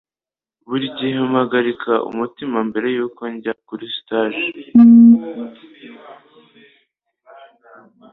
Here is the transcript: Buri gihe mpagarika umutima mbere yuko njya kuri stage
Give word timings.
Buri 0.67 0.85
gihe 0.97 1.17
mpagarika 1.31 1.91
umutima 2.09 2.57
mbere 2.69 2.87
yuko 2.95 3.21
njya 3.33 3.53
kuri 3.65 3.85
stage 3.97 4.45